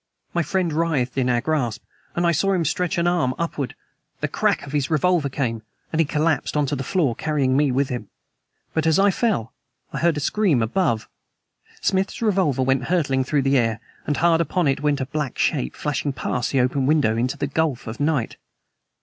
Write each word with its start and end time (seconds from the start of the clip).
My 0.33 0.41
friend 0.41 0.73
writhed 0.73 1.15
in 1.15 1.29
our 1.29 1.41
grasp, 1.41 1.83
and 2.15 2.25
I 2.25 2.31
saw 2.31 2.53
him 2.53 2.65
stretch 2.65 2.95
his 2.95 3.05
arm 3.05 3.35
upward. 3.37 3.75
The 4.21 4.27
crack 4.27 4.65
of 4.65 4.71
his 4.73 4.89
revolver 4.89 5.29
came, 5.29 5.61
and 5.93 5.99
he 5.99 6.05
collapsed 6.05 6.57
on 6.57 6.65
to 6.65 6.75
the 6.75 6.83
floor, 6.83 7.13
carrying 7.15 7.55
me 7.55 7.71
with 7.71 7.89
him. 7.89 8.09
But 8.73 8.87
as 8.87 8.97
I 8.97 9.11
fell 9.11 9.53
I 9.93 9.99
heard 9.99 10.17
a 10.17 10.19
scream 10.19 10.63
above. 10.63 11.07
Smith's 11.81 12.19
revolver 12.19 12.63
went 12.63 12.85
hurtling 12.85 13.23
through 13.23 13.43
the 13.43 13.59
air, 13.59 13.79
and, 14.07 14.17
hard 14.17 14.41
upon 14.41 14.67
it, 14.67 14.81
went 14.81 15.01
a 15.01 15.05
black 15.05 15.37
shape 15.37 15.75
flashing 15.75 16.13
past 16.13 16.49
the 16.51 16.61
open 16.61 16.87
window 16.87 17.15
into 17.15 17.37
the 17.37 17.45
gulf 17.45 17.85
of 17.85 17.99
the 17.99 18.03
night. 18.05 18.37